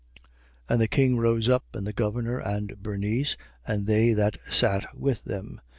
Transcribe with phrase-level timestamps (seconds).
[0.17, 0.29] 26:30.
[0.69, 5.25] And the king rose up, and the governor and Bernice and they that sat with
[5.25, 5.61] them.